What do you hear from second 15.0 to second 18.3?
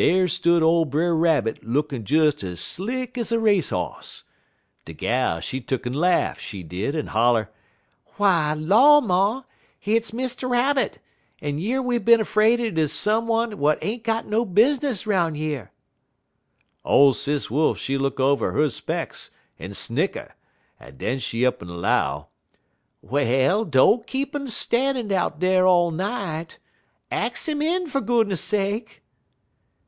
'roun' yer!' "Ole Sis Wolf she look